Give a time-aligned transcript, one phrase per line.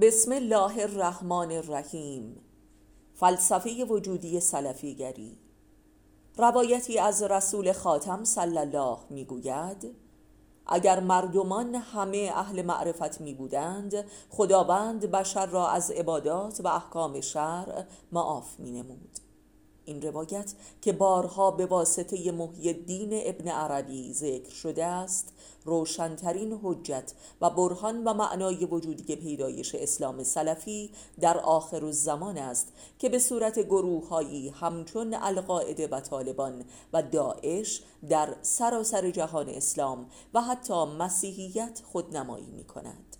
[0.00, 2.40] بسم الله الرحمن الرحیم.
[3.14, 5.38] فلسفه وجودی سلفیگری.
[6.36, 9.96] روایتی از رسول خاتم صلی الله می‌گوید
[10.66, 17.84] اگر مردمان همه اهل معرفت می بودند خداوند بشر را از عبادات و احکام شرع
[18.12, 19.18] معاف می نمود
[19.86, 25.32] این روایت که بارها به واسطه محی الدین ابن عربی ذکر شده است
[25.64, 33.08] روشنترین حجت و برهان و معنای وجودی پیدایش اسلام سلفی در آخر الزمان است که
[33.08, 40.84] به صورت گروههایی همچون القاعده و طالبان و داعش در سراسر جهان اسلام و حتی
[40.84, 43.16] مسیحیت خودنمایی می کند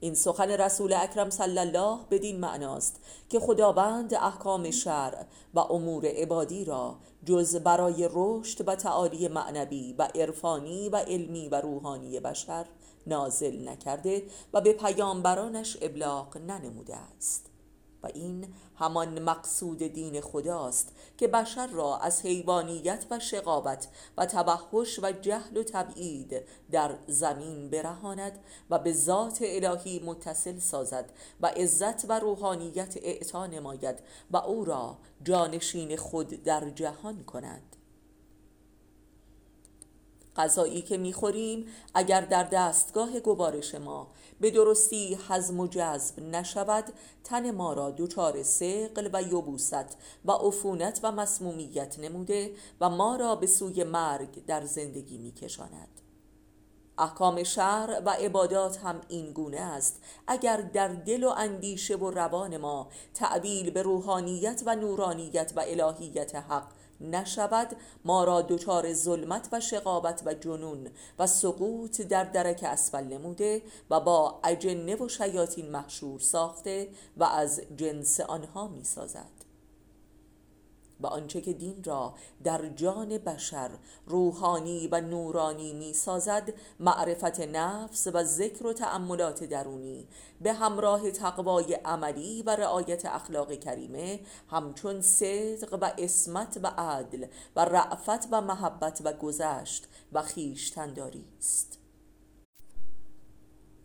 [0.00, 5.24] این سخن رسول اکرم صلی الله بدین معناست که خداوند احکام شرع
[5.54, 11.60] و امور عبادی را جز برای رشد و تعالی معنوی و عرفانی و علمی و
[11.60, 12.66] روحانی بشر
[13.06, 14.22] نازل نکرده
[14.52, 17.55] و به پیامبرانش ابلاغ ننموده است.
[18.06, 25.12] این همان مقصود دین خداست که بشر را از حیوانیت و شقابت و توحش و
[25.12, 28.38] جهل و تبعید در زمین برهاند
[28.70, 33.98] و به ذات الهی متصل سازد و عزت و روحانیت اعطا نماید
[34.30, 37.75] و او را جانشین خود در جهان کند.
[40.36, 46.84] غذایی که می‌خوریم اگر در دستگاه گوارش ما به درستی حزم و جذب نشود
[47.24, 53.36] تن ما را دچار سقل و یبوست و عفونت و مسمومیت نموده و ما را
[53.36, 56.00] به سوی مرگ در زندگی میکشاند.
[56.98, 60.02] احکام شهر و عبادات هم این گونه است.
[60.26, 66.34] اگر در دل و اندیشه و روان ما تعبیل به روحانیت و نورانیت و الهیت
[66.34, 66.68] حق
[67.00, 73.62] نشود ما را دچار ظلمت و شقابت و جنون و سقوط در درک اسفل نموده
[73.90, 79.45] و با اجنه و شیاطین محشور ساخته و از جنس آنها می سازد
[81.00, 83.70] و آنچه که دین را در جان بشر
[84.06, 90.08] روحانی و نورانی می سازد معرفت نفس و ذکر و تأملات درونی
[90.40, 97.26] به همراه تقوای عملی و رعایت اخلاق کریمه همچون صدق و اسمت و عدل
[97.56, 101.85] و رعفت و محبت و گذشت و خیشتنداری است.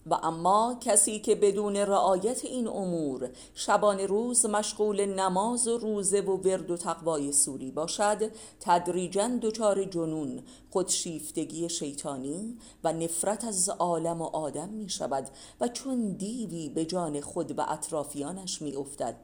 [0.06, 6.38] و اما کسی که بدون رعایت این امور شبان روز مشغول نماز و روزه و
[6.38, 14.26] ورد و تقوای سوری باشد تدریجا دچار جنون خودشیفتگی شیطانی و نفرت از عالم و
[14.26, 15.30] آدم می شود
[15.62, 19.16] و چون دیوی به جان خود و اطرافیانش می افتد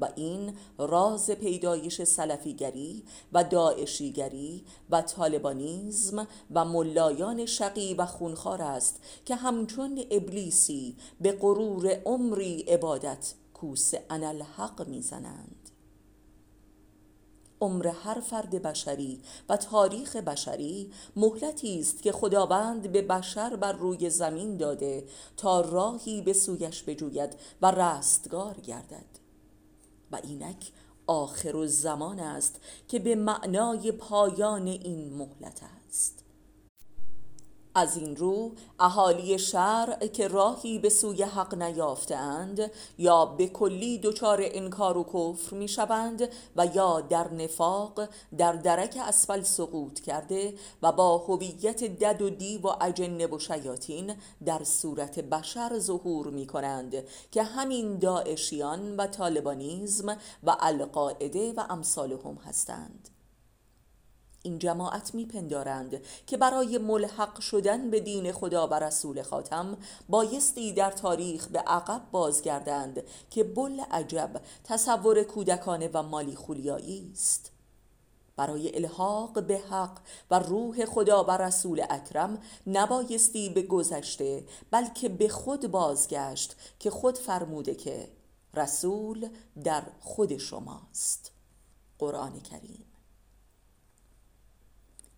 [0.00, 9.00] و این راز پیدایش سلفیگری و داعشیگری و طالبانیزم و ملایان شقی و خونخوار است
[9.24, 15.70] که همچون ابلیسی به غرور عمری عبادت کوس انالحق می‌زنند.
[17.60, 24.10] عمر هر فرد بشری و تاریخ بشری مهلتی است که خداوند به بشر بر روی
[24.10, 25.04] زمین داده
[25.36, 29.27] تا راهی به سویش بجوید و رستگار گردد.
[30.12, 30.72] و اینک
[31.06, 36.24] آخر زمان است که به معنای پایان این مهلت است.
[37.78, 44.40] از این رو اهالی شرع که راهی به سوی حق نیافتند یا به کلی دچار
[44.42, 48.08] انکار و کفر می شوند و یا در نفاق
[48.38, 54.14] در درک اسفل سقوط کرده و با هویت دد و دیو و اجنه و شیاطین
[54.44, 56.94] در صورت بشر ظهور می کنند
[57.30, 63.17] که همین داعشیان و طالبانیزم و القاعده و امثالهم هستند.
[64.48, 69.76] این جماعت میپندارند که برای ملحق شدن به دین خدا و رسول خاتم
[70.08, 77.50] بایستی در تاریخ به عقب بازگردند که بل عجب تصور کودکانه و مالی خولیایی است.
[78.36, 79.98] برای الحاق به حق
[80.30, 87.18] و روح خدا و رسول اکرم نبایستی به گذشته بلکه به خود بازگشت که خود
[87.18, 88.08] فرموده که
[88.54, 89.28] رسول
[89.64, 91.32] در خود شماست.
[91.98, 92.87] قرآن کریم.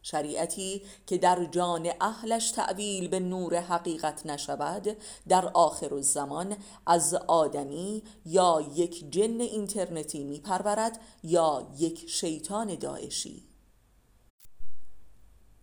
[0.02, 4.96] شریعتی که در جان اهلش تعویل به نور حقیقت نشود
[5.28, 6.56] در آخر الزمان
[6.86, 13.50] از آدمی یا یک جن اینترنتی میپرورد یا یک شیطان داعشی.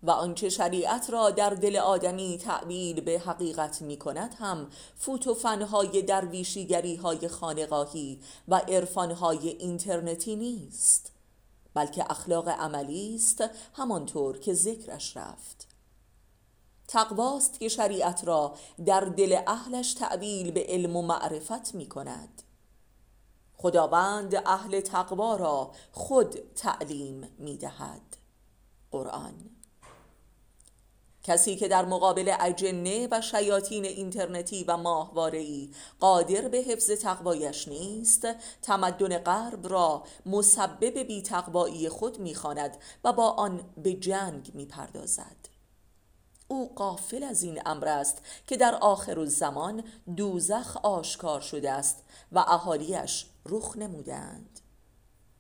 [0.04, 5.34] و آنچه شریعت را در دل آدمی تعبیل به حقیقت می کند هم فوت و
[5.34, 11.17] فنهای درویشیگری های خانقاهی و عرفانهای اینترنتی نیست.
[11.78, 13.44] بلکه اخلاق عملی است
[13.74, 15.68] همانطور که ذکرش رفت.
[16.88, 22.42] تقواست که شریعت را در دل اهلش تعبیل به علم و معرفت می کند.
[23.58, 28.18] خداوند اهل تقوا را خود تعلیم می دهد.
[28.92, 29.34] قرآن
[31.28, 35.70] کسی که در مقابل اجنه و شیاطین اینترنتی و ماهواره‌ای
[36.00, 38.28] قادر به حفظ تقوایش نیست
[38.62, 45.36] تمدن غرب را مسبب بیتقوایی خود می‌خواند و با آن به جنگ می‌پردازد.
[46.48, 49.84] او قافل از این امر است که در آخر الزمان
[50.16, 54.60] دوزخ آشکار شده است و اهالیش رخ نمودند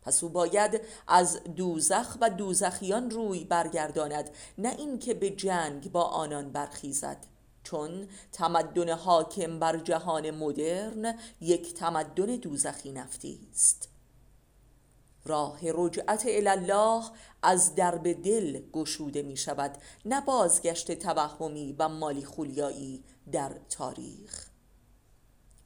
[0.02, 6.52] پس او باید از دوزخ و دوزخیان روی برگرداند نه اینکه به جنگ با آنان
[6.52, 7.18] برخیزد.
[7.64, 13.90] چون تمدن حاکم بر جهان مدرن یک تمدن دوزخی نفتی است.
[15.26, 17.04] راه رجعت الله
[17.44, 24.48] از درب دل گشوده می شود نه بازگشت توهمی و مالی خولیایی در تاریخ.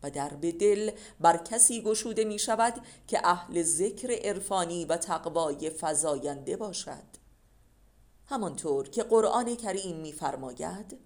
[0.03, 2.73] و در دل بر کسی گشوده می شود
[3.07, 7.21] که اهل ذکر عرفانی و تقوای فزاینده باشد.
[8.25, 10.99] همانطور که قرآن کریم می‌فرماید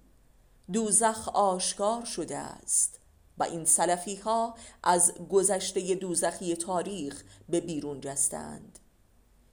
[0.74, 3.00] دوزخ آشکار شده است
[3.38, 8.80] و این سلفی ها از گذشته دوزخی تاریخ به بیرون جستند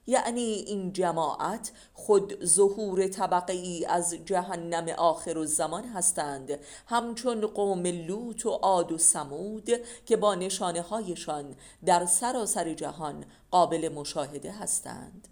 [0.07, 6.59] یعنی این جماعت خود ظهور طبقه ای از جهنم آخر و زمان هستند.
[6.87, 9.69] همچون قوم لوط و عاد و سمود
[10.05, 11.55] که با نشانه هایشان
[11.85, 15.27] در سراسر جهان قابل مشاهده هستند.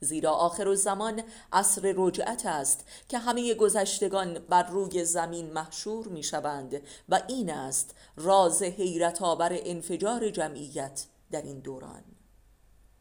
[0.00, 1.22] زیرا آخر و زمان
[1.52, 7.94] عصر رجعت است که همه گذشتگان بر روی زمین محشور می شوند و این است
[8.16, 12.09] راز حیرت آور انفجار جمعیت در این دوران.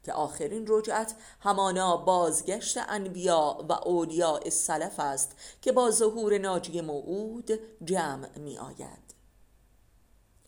[0.03, 5.31] که آخرین رجعت همانا بازگشت انبیا و اولیاء السلف است
[5.61, 7.51] که با ظهور ناجی موعود
[7.85, 9.09] جمع می آید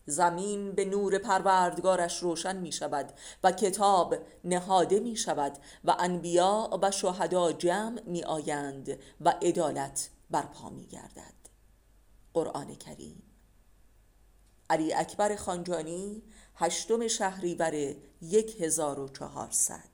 [0.06, 3.12] زمین به نور پروردگارش روشن می شود
[3.44, 4.14] و کتاب
[4.44, 11.34] نهاده می شود و انبیا و شهدا جمع می آیند و عدالت برپا می گردد
[12.34, 13.22] قرآن کریم.
[14.70, 16.22] علی اکبر خانجانی
[16.62, 19.91] هشتم شهریور یک هزار و چهارصد.